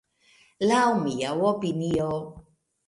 [0.71, 2.13] Laŭ mia opinio.